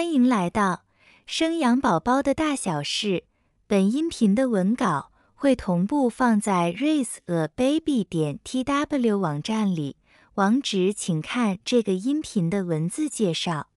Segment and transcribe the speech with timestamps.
[0.00, 0.86] 欢迎来到
[1.26, 3.24] 生养宝宝的大小事。
[3.66, 9.96] 本音频的文稿会同步放在 raiseababy 点 tw 网站里，
[10.36, 13.68] 网址请看这个音频的文字介绍。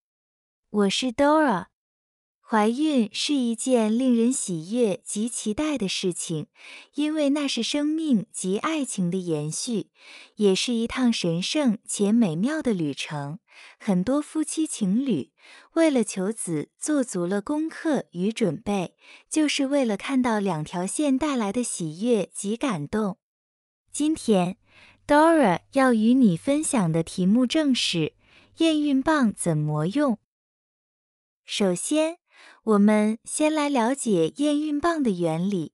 [0.69, 1.65] 我是 Dora。
[2.39, 6.47] 怀孕是一件令人喜悦及期待的事情，
[6.93, 9.87] 因为那是生命及爱情的延续，
[10.37, 13.39] 也是一趟神圣且美妙的旅程。
[13.79, 15.31] 很多夫妻情侣
[15.73, 18.95] 为了求子做足了功课与准备，
[19.29, 23.17] 就是为了看到两条线带来的喜悦及感动。
[23.91, 24.57] 今天
[25.05, 28.13] ，Dora 要与你分享的题目正是
[28.57, 30.17] 验孕棒怎么用。
[31.45, 32.17] 首先，
[32.63, 35.73] 我们先来了解验孕棒的原理。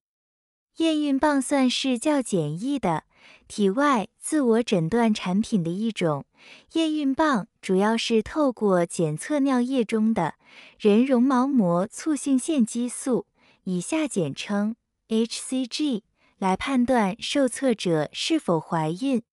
[0.77, 3.03] 验孕棒算是较简易的
[3.49, 6.25] 体外自我诊断产品的一种。
[6.73, 10.35] 验孕棒主要是透过检测尿液中的
[10.77, 13.25] 人绒毛膜促性腺激素
[13.65, 14.75] （以下简称
[15.09, 16.03] HCG）
[16.37, 19.23] 来判断受测者是否怀孕。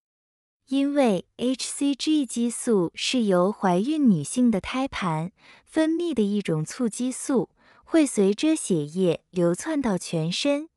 [0.67, 5.31] 因为 HCG 激素是由怀孕女性的胎盘
[5.63, 7.49] 分泌的一种促激素，
[7.85, 10.67] 会随着血液流窜到全身，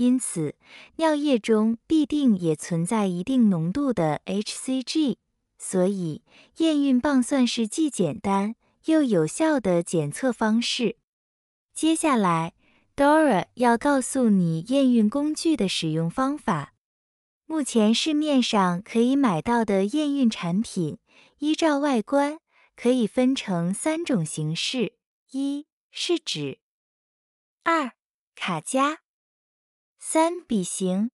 [0.00, 0.54] 因此
[0.96, 5.18] 尿液中必定也存在一定浓度的 HCG，
[5.58, 6.22] 所以
[6.56, 8.54] 验孕棒算是既简单
[8.86, 10.96] 又有效的检测方式。
[11.74, 12.54] 接下来
[12.96, 16.72] ，Dora 要告诉你验孕工具的使用方法。
[17.44, 20.96] 目前市面上可以买到的验孕产品，
[21.40, 22.38] 依照外观
[22.74, 24.94] 可以分成三种形式：
[25.32, 26.58] 一是纸，
[27.64, 27.92] 二
[28.34, 28.99] 卡夹，
[30.02, 31.10] 三笔形。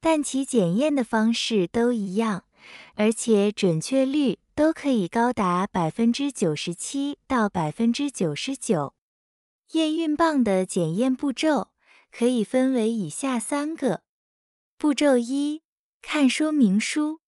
[0.00, 2.46] 但其检验的方式都一样，
[2.94, 8.94] 而且准确率都可以高达百分之九十七到百分之九十九。
[9.72, 11.68] 验孕棒的检验步骤
[12.10, 14.02] 可以分为以下三个。
[14.76, 15.62] 步骤一：
[16.00, 17.20] 看说明书。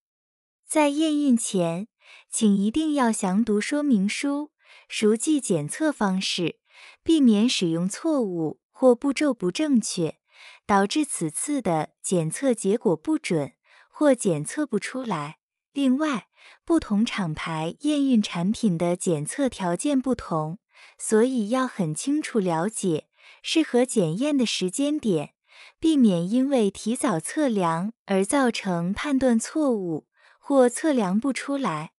[0.66, 1.87] 在验孕前，
[2.28, 4.50] 请一定要详读说明书，
[4.89, 6.59] 熟记检测方式，
[7.05, 10.19] 避免使用错误或步骤不正确，
[10.67, 13.53] 导致此次的检测结果不准
[13.91, 15.39] 或检测不出来。
[15.73, 16.29] 另外，
[16.65, 20.59] 不同厂牌验孕产品的检测条件不同，
[20.99, 23.09] 所以要很清楚了解
[23.43, 25.35] 适合检验的时间点。
[25.79, 30.07] 避免因为提早测量而造成判断错误
[30.39, 31.93] 或测量不出来。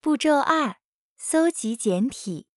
[0.00, 0.76] 步骤二：
[1.16, 2.47] 搜集检体。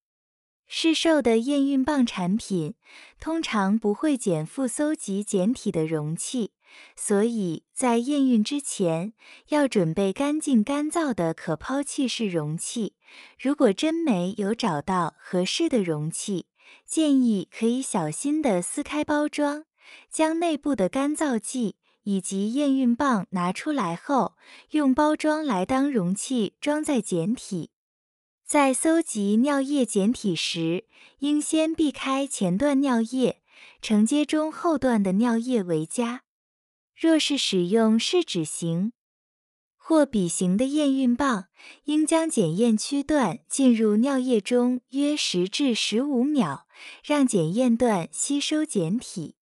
[0.74, 2.76] 市售的验孕棒产品
[3.20, 6.54] 通常不会减负搜集检体的容器，
[6.96, 9.12] 所以在验孕之前
[9.50, 12.96] 要准备干净干燥的可抛弃式容器。
[13.38, 16.46] 如果真没有找到合适的容器，
[16.86, 19.66] 建议可以小心地撕开包装。
[20.10, 24.38] 将内部的干燥剂以及验孕棒拿出来后，
[24.70, 27.71] 用包装来当容器装在检体。
[28.52, 30.84] 在搜集尿液检体时，
[31.20, 33.42] 应先避开前段尿液，
[33.82, 36.24] 承接中后段的尿液为佳。
[36.94, 38.92] 若是使用试纸型
[39.78, 41.46] 或笔型的验孕棒，
[41.86, 46.68] 应将检验区段进入尿液中约十至十五秒，
[47.06, 49.38] 让检验段吸收检体。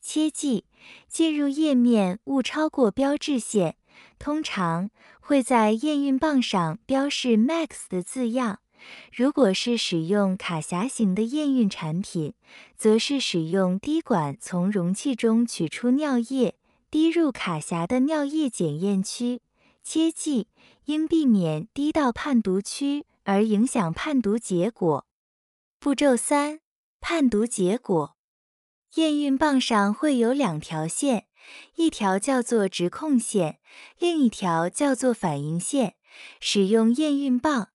[0.00, 0.64] 切记，
[1.10, 3.76] 进入液面勿超过标志线，
[4.18, 4.88] 通常
[5.30, 8.58] 会在验孕棒上标示 “Max” 的字样。
[9.12, 12.34] 如果是使用卡匣型的验孕产品，
[12.76, 16.56] 则是使用滴管从容器中取出尿液，
[16.90, 19.40] 滴入卡匣的尿液检验区。
[19.84, 20.48] 切记，
[20.86, 25.06] 应避免滴到判读区而影响判读结果。
[25.78, 26.58] 步骤三：
[27.00, 28.16] 判读结果。
[28.96, 31.26] 验孕棒上会有两条线，
[31.76, 33.58] 一条叫做直控线，
[33.98, 35.96] 另一条叫做反应线。
[36.40, 37.68] 使用验孕棒，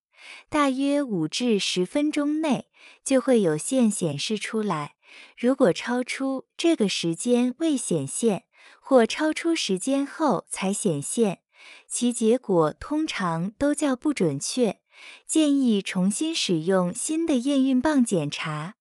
[0.50, 2.68] 大约五至十分钟内
[3.04, 4.96] 就会有线显示出来。
[5.38, 8.44] 如果超出这个时间未显现，
[8.82, 11.40] 或超出时间后才显现，
[11.88, 14.82] 其结果通常都较不准确，
[15.26, 18.76] 建议重新使用新的验孕棒检查。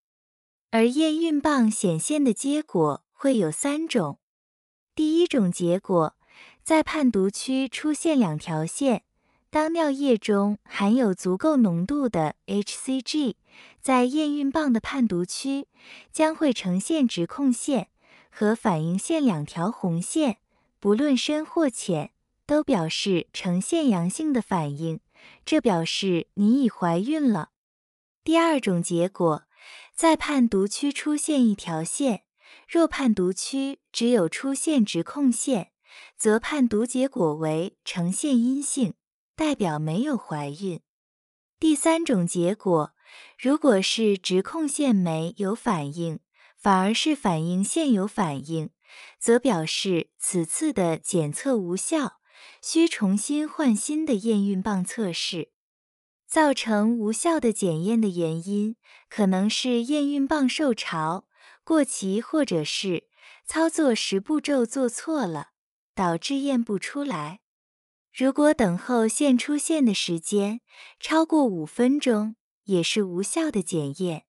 [0.73, 4.19] 而验孕棒显现的结果会有三种。
[4.95, 6.15] 第一种结果，
[6.63, 9.03] 在判读区出现两条线。
[9.51, 13.37] 当尿液中含有足够浓度的 HCG，
[13.81, 15.69] 在验孕棒的判读区
[16.13, 17.89] 将会呈现直控线
[18.31, 20.39] 和反应线两条红线，
[20.81, 22.11] 不论深或浅，
[22.47, 24.99] 都表示呈现阳性的反应，
[25.45, 27.51] 这表示你已怀孕了。
[28.25, 29.45] 第二种结果，
[29.95, 32.24] 在判读区出现一条线，
[32.69, 35.73] 若判读区只有出现直控线，
[36.17, 38.95] 则判读结果为呈现阴性，
[39.37, 40.81] 代表没有怀孕。
[41.61, 42.95] 第三种结果，
[43.39, 46.21] 如果是直控线没有反应，
[46.57, 48.71] 反而是反应线有反应，
[49.19, 52.21] 则表示此次的检测无效，
[52.61, 55.51] 需重新换新的验孕棒测试。
[56.27, 58.75] 造成无效的检验的原因，
[59.09, 61.27] 可能是验孕棒受潮、
[61.65, 63.05] 过期，或者是
[63.47, 65.49] 操作时步骤做错了，
[65.95, 67.41] 导致验不出来。
[68.13, 70.61] 如果等候线出现的时间
[71.01, 74.25] 超过五分钟，也是无效的检验。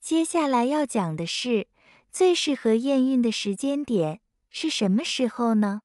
[0.00, 1.66] 接下来要讲的是
[2.10, 5.82] 最适合验孕的时间点是什么时候呢？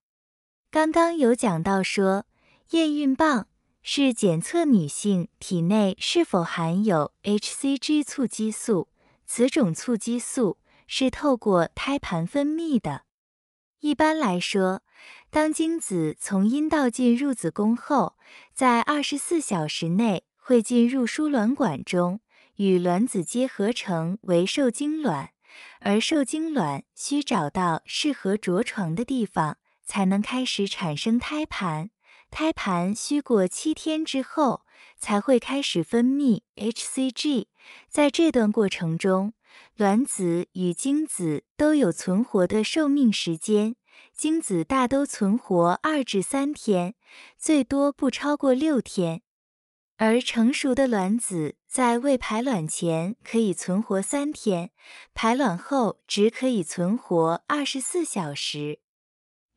[0.71, 2.25] 刚刚有讲到说
[2.71, 3.48] 验孕棒。
[3.81, 8.89] 是检测女性体内是否含有 hCG 促激素，
[9.25, 13.04] 此种促激素是透过胎盘分泌的。
[13.80, 14.83] 一般来说，
[15.31, 18.18] 当精子从阴道进入子宫后，
[18.54, 22.19] 在二十四小时内会进入输卵管中，
[22.57, 25.31] 与卵子结合成为受精卵，
[25.80, 29.57] 而受精卵需找到适合着床的地方，
[29.89, 31.89] 才能开始产生胎盘。
[32.30, 34.62] 胎盘需过七天之后
[35.00, 37.47] 才会开始分泌 hCG，
[37.89, 39.33] 在这段过程中，
[39.75, 43.75] 卵子与精子都有存活的寿命时间，
[44.13, 46.94] 精子大都存活二至三天，
[47.36, 49.24] 最多不超过六天，
[49.97, 54.69] 而成熟的卵子在未排卵前可以存活三天，
[55.15, 58.81] 排卵后只可以存活二十四小时。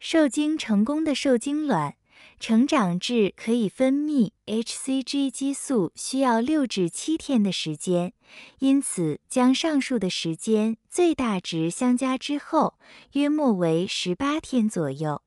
[0.04, 1.94] 受精成功的受精卵。
[2.40, 8.12] 成长至可以分泌 hCG 激素需要六至七天的时间，
[8.58, 12.74] 因此将上述的时间最大值相加之后，
[13.12, 15.22] 约莫为十八天左右。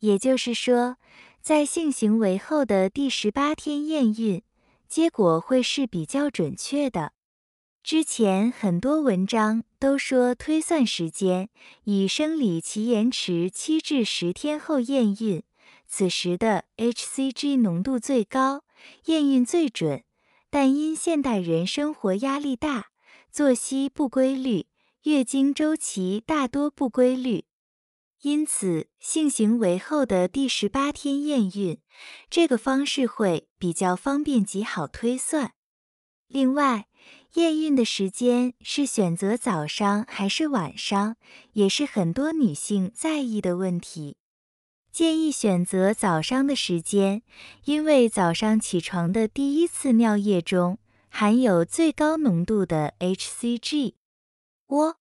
[0.00, 0.96] 也就是说，
[1.40, 4.42] 在性行为后的第十八天验孕，
[4.88, 7.12] 结果会是比较准确的。
[7.82, 11.48] 之前很多文章都说推算时间
[11.82, 15.42] 以生理期延迟七至十天后验孕。
[15.88, 18.62] 此时的 hCG 浓度最高，
[19.06, 20.04] 验孕最准。
[20.48, 22.90] 但因现代人生活压力大，
[23.32, 24.66] 作息不规律，
[25.02, 27.46] 月经周期大多不规律，
[28.20, 31.80] 因此性行为后的第十八天验孕，
[32.30, 35.54] 这个方式会比较方便及好推算。
[36.28, 36.86] 另外，
[37.34, 41.16] 验孕的时间是选择早上还是晚上，
[41.54, 44.16] 也是很多女性在意的问题。
[44.92, 47.22] 建议选择早上的时间，
[47.64, 53.94] 因为早上起床的第一次尿液中含有最高浓度的 hCG。
[54.66, 54.96] 哦，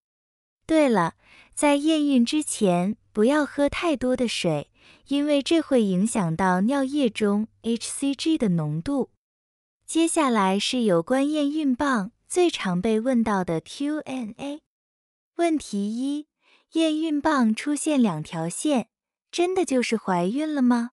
[0.65, 1.15] 对了，
[1.53, 4.69] 在验孕之前不要喝太多的水，
[5.09, 9.09] 因为这会影响到尿液中 hCG 的浓度。
[9.85, 14.61] 接下来是有关验孕棒最常被问到的 Q&A
[15.35, 16.29] 问题：一、
[16.71, 18.87] 验孕棒出现两条线。
[19.29, 20.91] 真的就是怀孕了吗？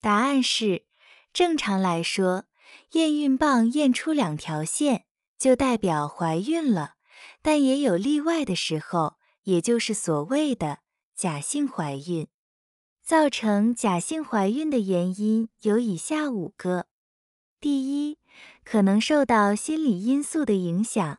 [0.00, 0.86] 答案是，
[1.34, 2.46] 正常来说，
[2.92, 5.04] 验孕棒验出两条线
[5.36, 6.94] 就代表怀孕了，
[7.42, 10.78] 但也有例外的时候，也就是所谓的
[11.14, 12.26] 假性怀孕。
[13.02, 16.86] 造成假性怀孕的原因有以下五个：
[17.60, 18.18] 第一，
[18.64, 21.18] 可能受到心理因素的影响。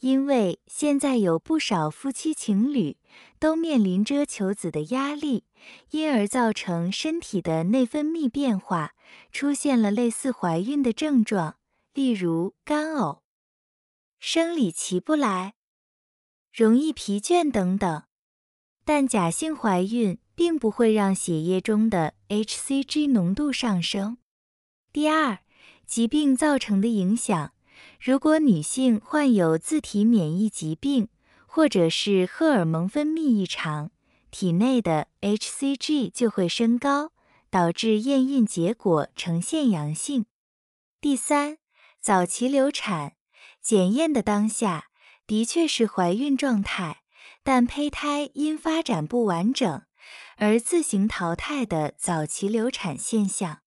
[0.00, 2.98] 因为现在有不少夫妻情侣
[3.38, 5.44] 都面临着求子的压力，
[5.90, 8.94] 因而造成身体的内分泌变化，
[9.30, 11.56] 出现了类似怀孕的症状，
[11.94, 13.20] 例如干呕、
[14.18, 15.54] 生理期不来、
[16.52, 18.02] 容易疲倦等等。
[18.84, 24.18] 但假性怀孕并不会让血液中的 hCG 浓度上升。
[24.92, 25.38] 第二，
[25.86, 27.52] 疾病造成的影响。
[28.00, 31.08] 如果女性患有自体免疫疾病，
[31.46, 33.90] 或者是荷尔蒙分泌异常，
[34.30, 37.12] 体内的 hCG 就会升高，
[37.50, 40.26] 导致验孕结果呈现阳性。
[41.00, 41.58] 第三，
[42.00, 43.14] 早期流产，
[43.60, 44.86] 检验的当下
[45.26, 47.02] 的确是怀孕状态，
[47.42, 49.82] 但胚胎因发展不完整
[50.36, 53.60] 而自行淘汰的早期流产现象。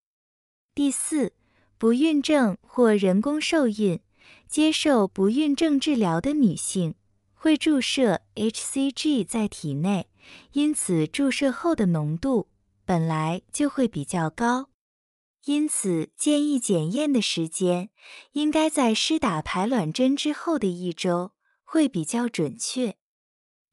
[0.74, 1.34] 第四，
[1.77, 4.00] 不孕症或人工受孕。
[4.48, 6.96] 接受不孕症治疗的女性，
[7.34, 10.08] 会注射 hCG 在体内，
[10.53, 12.48] 因此注射后的浓度
[12.86, 14.70] 本来就会比较高。
[15.46, 17.89] 因此，建议检验的时间
[18.34, 21.32] 应该在施打排卵针之后的一周，
[21.63, 22.96] 会比较准确。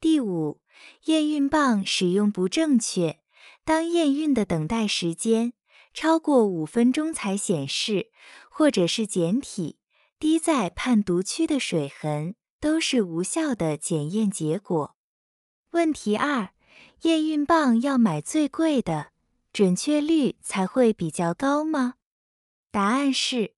[0.00, 0.60] 第五，
[1.04, 3.20] 验孕棒使用不正确。
[3.64, 5.52] 当验孕的等待时间
[5.94, 8.10] 超过五分钟才显示，
[8.50, 9.78] 或者是简体
[10.18, 14.96] 滴在判读区的水痕，都是无效的检验结果。
[15.70, 16.50] 问题二：
[17.02, 19.12] 验孕棒要买最贵的。
[19.52, 21.96] 准确率才会比较高吗？
[22.70, 23.52] 答案是，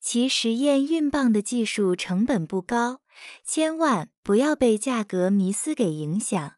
[0.00, 3.00] 其实验孕棒的技术成本不高，
[3.44, 6.54] 千万不要被价格迷思给影响。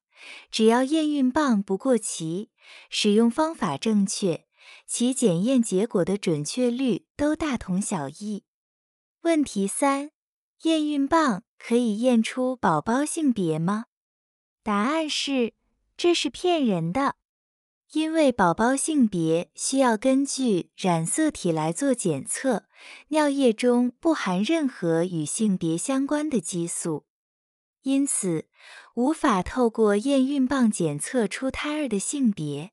[0.51, 2.49] 只要验孕棒不过期，
[2.89, 4.47] 使用方法正确，
[4.87, 8.45] 其检验结果的准确率都大同小异。
[9.23, 10.11] 问题三：
[10.63, 13.87] 验孕棒可以验出宝宝性别吗？
[14.63, 15.55] 答案是，
[15.97, 17.17] 这是骗人的。
[17.93, 22.65] 因为宝宝性别需要根据染色体来做检测，
[23.09, 27.07] 尿液中不含任何与性别相关的激素，
[27.83, 28.49] 因此
[28.97, 32.73] 无法透过验孕棒检测出胎儿的性别。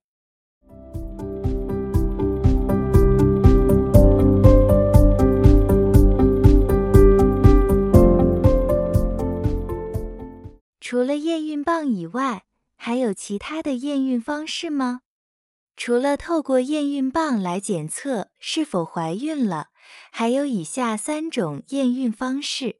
[10.94, 12.46] 除了验孕棒以外，
[12.76, 15.02] 还有其他的验孕方式吗？
[15.76, 19.70] 除了透过验孕棒来检测是否怀孕了，
[20.12, 22.76] 还有以下三种验孕方式。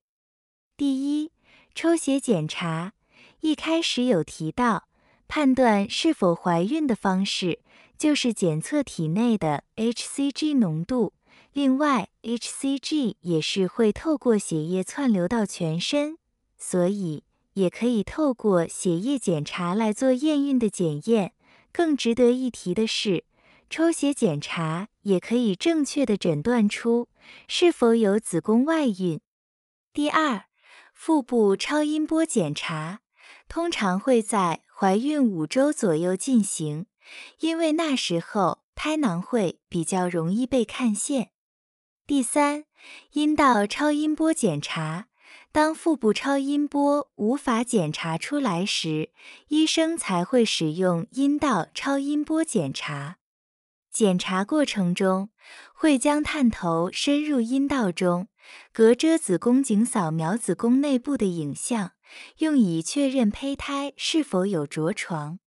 [0.78, 1.32] 第一，
[1.74, 2.94] 抽血检查。
[3.40, 4.88] 一开始有提到，
[5.28, 7.62] 判断是否怀孕的方式
[7.98, 11.14] 就是检测体内的 hCG 浓度。
[11.52, 16.20] 另外，hCG 也是会透过血液窜流到全身，
[16.60, 17.24] 所以。
[17.54, 21.34] 也可以透过血液检查来做验孕的检验。
[21.72, 23.26] 更值得一提的是，
[23.70, 27.10] 抽血检查也可以正确的诊断出
[27.48, 29.20] 是否有子宫外孕。
[29.92, 30.46] 第二，
[30.94, 33.00] 腹部超音波检查
[33.48, 36.86] 通常会在怀孕五周左右进行，
[37.40, 41.32] 因为那时候胎囊会比较容易被看见。
[42.06, 42.66] 第三，
[43.14, 45.08] 阴道超音波检查。
[45.54, 49.12] 当腹部超音波无法检查出来时，
[49.50, 53.18] 医生才会使用阴道超音波检查。
[53.92, 55.30] 检查过程中，
[55.76, 58.30] 会将探头深入阴道中，
[58.72, 61.92] 隔遮子宫颈扫描子宫内部的影像，
[62.40, 65.38] 用以确认胚胎是否有着床。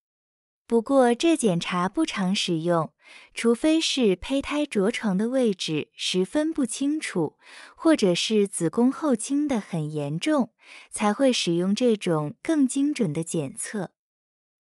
[0.69, 2.93] 不过，这检查不常使用，
[3.35, 7.37] 除非是胚胎着床的位置十分不清楚，
[7.75, 10.51] 或者是子宫后倾的很严重，
[10.91, 13.91] 才会使用这种更精准的检测。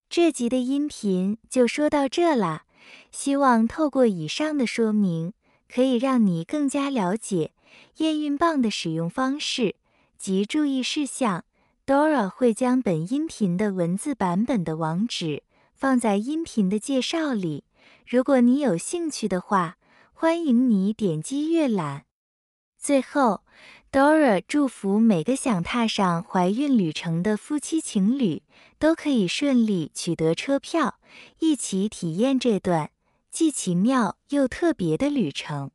[0.09, 2.65] 这集的音频就说到这啦，
[3.11, 5.33] 希望透过以上的说明，
[5.69, 7.53] 可以让你更加了解
[7.97, 9.77] 验孕棒的使用方式
[10.17, 11.45] 及注意事项。
[11.85, 15.45] Dora 会将本音频的文字版本的网址。
[15.77, 17.65] 放在音频的介绍里，
[18.09, 19.79] 如果你有兴趣的话，
[20.13, 22.05] 欢迎你点击阅览。
[22.79, 23.43] 最后
[23.91, 28.45] ，Dora 祝福每个想踏上怀孕旅程的夫妻情侣
[28.79, 31.01] 都可以顺利取得车票，
[31.41, 32.93] 一起体验这段
[33.33, 35.73] 既奇妙又特别的旅程。